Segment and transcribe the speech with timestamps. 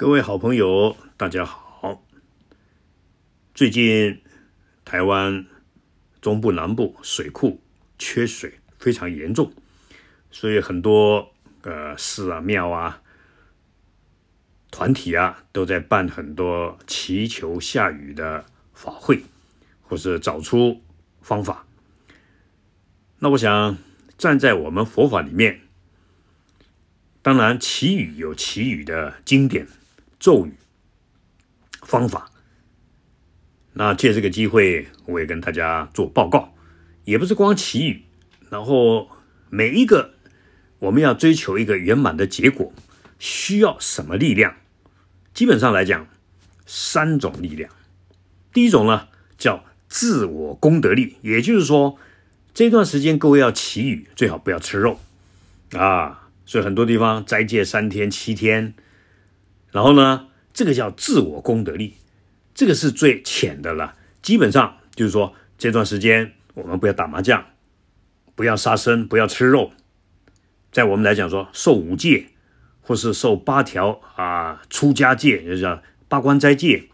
[0.00, 2.02] 各位好朋友，大家好。
[3.52, 4.22] 最近
[4.82, 5.44] 台湾
[6.22, 7.60] 中部、南部水库
[7.98, 9.52] 缺水非常严重，
[10.30, 11.34] 所以很多
[11.64, 13.02] 呃寺啊、庙啊、
[14.70, 19.22] 团体啊都在办很多祈求下雨的法会，
[19.82, 20.80] 或是找出
[21.20, 21.66] 方法。
[23.18, 23.76] 那我想
[24.16, 25.60] 站在我们佛法里面，
[27.20, 29.68] 当然祈雨有祈雨的经典。
[30.20, 30.52] 咒语
[31.82, 32.30] 方法，
[33.72, 36.54] 那借这个机会，我也跟大家做报告，
[37.04, 38.02] 也不是光祈雨，
[38.50, 39.08] 然后
[39.48, 40.12] 每一个
[40.78, 42.70] 我们要追求一个圆满的结果，
[43.18, 44.54] 需要什么力量？
[45.32, 46.06] 基本上来讲，
[46.66, 47.72] 三种力量。
[48.52, 49.08] 第一种呢，
[49.38, 51.98] 叫自我功德力，也就是说，
[52.52, 55.00] 这段时间各位要祈雨，最好不要吃肉
[55.72, 58.74] 啊，所以很多地方斋戒三天、七天。
[59.70, 61.94] 然后呢，这个叫自我功德力，
[62.54, 63.94] 这个是最浅的了。
[64.20, 67.46] 基本上就是说，这段时间我们不要打麻将，
[68.34, 69.72] 不要杀生，不要吃肉。
[70.72, 72.26] 在我们来讲说，受五戒，
[72.80, 76.88] 或是受八条啊出家戒，就叫八关斋戒。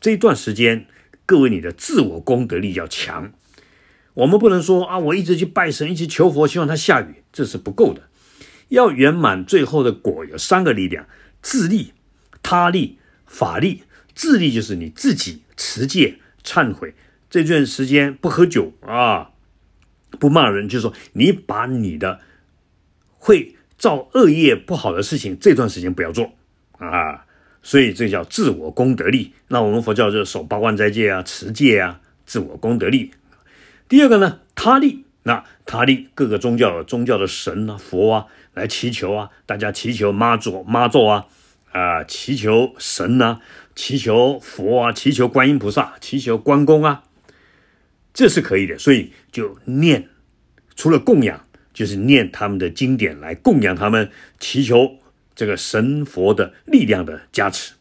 [0.00, 0.86] 这一段时间，
[1.26, 3.32] 各位你的自我功德力要强。
[4.14, 8.02] 我们不能说啊，我一直去拜神，一直求佛，希望他下雨，这是不够的。
[8.68, 11.06] 要圆满最后的果，有三个力量：
[11.40, 11.92] 自力。
[12.48, 12.96] 他力、
[13.26, 13.82] 法力、
[14.14, 16.94] 自力，就是你自己持戒、忏悔。
[17.28, 19.32] 这段时间不喝酒啊，
[20.18, 22.20] 不骂人，就是说你把你的
[23.18, 26.32] 会造恶业不好的事情，这段时间不要做
[26.78, 27.26] 啊。
[27.62, 29.34] 所以这叫自我功德力。
[29.48, 33.10] 那我们佛教就是守八关斋戒啊、持戒啊，自我功德力。
[33.90, 35.04] 第二个呢，他力。
[35.24, 41.26] 那他力，各个宗教宗教的神啊、佛啊来祈求啊，大家祈求妈祖、妈祖啊。
[41.72, 43.40] 啊，祈求神呐，
[43.74, 47.04] 祈求佛啊，祈求观音菩萨，祈求关公啊，
[48.12, 48.78] 这是可以的。
[48.78, 50.08] 所以就念，
[50.74, 54.10] 除了供养，就是念他们的经典来供养他们，
[54.40, 54.98] 祈求
[55.34, 57.74] 这个神佛的力量的加持。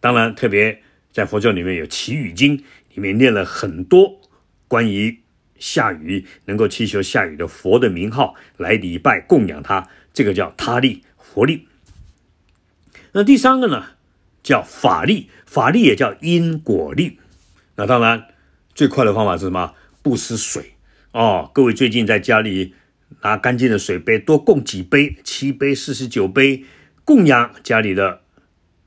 [0.00, 2.56] 当然，特别在佛教里面有祈雨经，
[2.94, 4.20] 里面念了很多
[4.66, 5.20] 关于
[5.58, 11.66] 下雨能够祈求下雨的佛的名号来礼拜供养他，这个叫他力佛力。
[13.12, 13.84] 那第三个呢，
[14.42, 17.18] 叫法力，法力也叫因果力。
[17.76, 18.28] 那当然，
[18.74, 19.74] 最快的方法是什么？
[20.02, 20.74] 不施水
[21.12, 21.50] 哦。
[21.52, 22.74] 各位最近在家里
[23.22, 26.64] 拿干净的水杯，多供几杯，七杯、四十九杯，
[27.04, 28.20] 供养家里的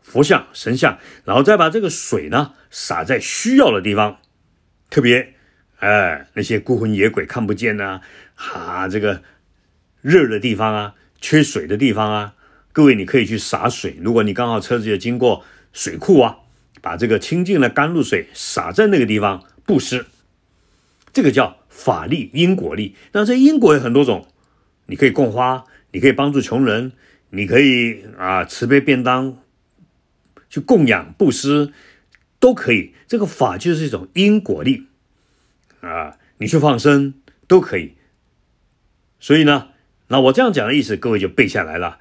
[0.00, 4.18] 佛像、神像，然后再把这个水呢洒在需要的地方，
[4.90, 5.34] 特别
[5.80, 8.00] 哎那些孤魂野鬼看不见呐，
[8.36, 9.22] 啊这个
[10.02, 12.34] 热的地方啊，缺水的地方啊。
[12.74, 13.96] 各位，你可以去洒水。
[14.00, 16.38] 如果你刚好车子也经过水库啊，
[16.82, 20.06] 把这个清净的甘露水洒在那个地方布施，
[21.12, 22.96] 这个叫法力因果力。
[23.12, 24.26] 那这因果有很多种，
[24.86, 26.90] 你可以供花，你可以帮助穷人，
[27.30, 29.38] 你可以啊慈悲便当
[30.50, 31.72] 去供养布施，
[32.40, 32.92] 都可以。
[33.06, 34.88] 这个法就是一种因果力
[35.80, 37.14] 啊，你去放生
[37.46, 37.92] 都可以。
[39.20, 39.68] 所以呢，
[40.08, 42.00] 那我这样讲的意思，各位就背下来了。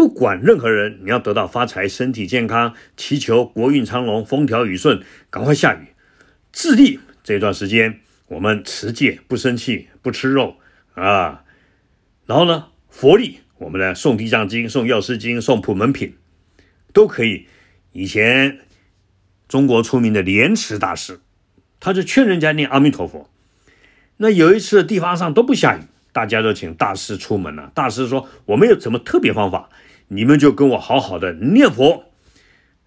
[0.00, 5.88] 不管任何人，你要得到发财、身体健康，祈求国运昌隆、风调雨顺，赶快下雨。
[6.50, 10.56] 自立这段时间，我们持戒，不生气，不吃肉
[10.94, 11.44] 啊。
[12.24, 16.14] 然后呢，佛力，我们呢送地藏经、送药师经、送普门品，
[16.94, 17.46] 都可以。
[17.92, 18.60] 以前
[19.48, 21.20] 中国出名的莲池大师，
[21.78, 23.28] 他就劝人家念阿弥陀佛。
[24.16, 27.70] 那有一次地方上都不下雨，大家都请大师出门了。
[27.74, 29.68] 大师说：“我们有什么特别方法？”
[30.12, 32.06] 你们就跟我好好的念佛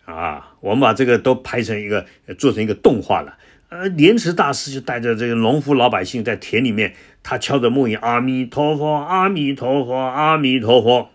[0.04, 0.56] 啊！
[0.60, 2.06] 我们把这个都拍成一个，
[2.38, 3.38] 做成一个动画了。
[3.70, 11.10] 呃，莲池大师就带着这个农夫老百姓在田里面，他敲着木鱼，阿弥陀佛，阿弥陀佛，阿弥陀佛。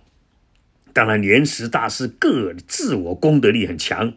[0.95, 4.15] 当然，莲池大师个自我功德力很强，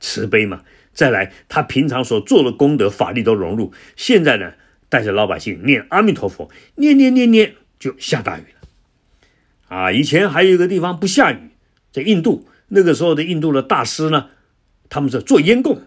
[0.00, 0.62] 慈悲嘛。
[0.94, 3.70] 再来，他平常所做的功德法力都融入。
[3.96, 4.54] 现在呢，
[4.88, 8.44] 带着老百姓念阿弥陀佛，念念念念，就下大雨。
[9.74, 11.50] 啊，以前还有一个地方不下雨，
[11.90, 14.28] 在印度那个时候的印度的大师呢，
[14.88, 15.82] 他们是做烟供，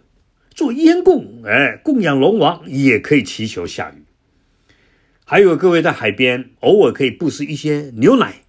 [0.50, 4.04] 做烟供，哎，供养龙王也可以祈求下雨。
[5.24, 8.42] 还有各位在海边偶尔可以布施一些牛奶，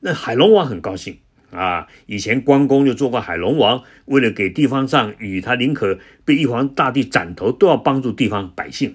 [0.00, 1.16] 那海龙王很高兴
[1.50, 1.86] 啊。
[2.04, 8.94] 以前关公就做过海龙王，为了给地方上雨，他宁可被玉皇大帝斩头，都要帮助地方百姓。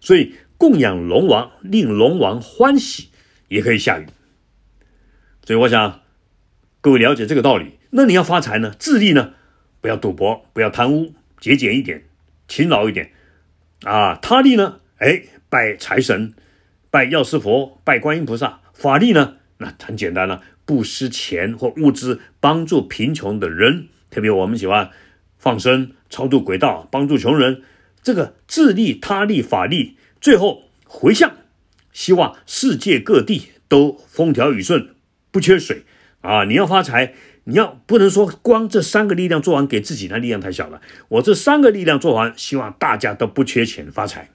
[0.00, 3.08] 所以供养龙王，令龙王欢喜，
[3.48, 4.04] 也可以下雨。
[5.46, 6.00] 所以我想，
[6.80, 8.74] 各位了解这个道理，那你要发财呢？
[8.78, 9.34] 自立呢？
[9.82, 12.04] 不要赌博，不要贪污，节俭一点，
[12.48, 13.12] 勤劳一点
[13.82, 14.14] 啊。
[14.14, 14.80] 他力呢？
[14.96, 16.32] 哎，拜财神，
[16.90, 18.60] 拜药师佛，拜观音菩萨。
[18.72, 19.36] 法力呢？
[19.58, 23.88] 那很简单了，布施钱或物资，帮助贫穷的人。
[24.10, 24.90] 特别我们喜欢
[25.36, 27.62] 放生、超度鬼道，帮助穷人。
[28.02, 31.36] 这个自利、他利、法力，最后回向，
[31.92, 34.93] 希望世界各地都风调雨顺，
[35.34, 35.82] 不缺水。
[36.20, 40.80] 啊，你要发财，你要不能说光这三个力量做完给自己，那力量太小了。
[41.08, 44.30] 我这三个力量做完，希望大家都不缺钱发财。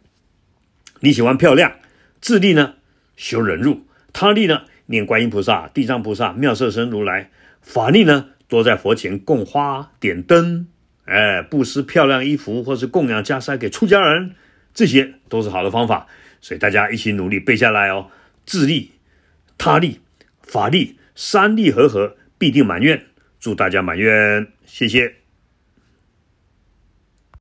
[0.99, 1.73] 你喜欢漂亮，
[2.21, 2.75] 自利呢
[3.15, 7.31] 修忍辱，他利呢念观音菩萨、地藏菩萨、妙色身如来，
[7.61, 10.67] 法力呢多在佛前供花点灯，
[11.05, 14.35] 哎，布施漂亮衣服或是供养袈裟给出家人，
[14.75, 16.05] 这些都是好的方法。
[16.39, 18.11] 所以大家一起努力背下来哦，
[18.45, 18.91] 自利、
[19.57, 19.99] 他利、
[20.51, 20.97] 法力。
[21.15, 23.05] 三力合合，必定满愿。
[23.39, 25.18] 祝大家满愿，谢谢。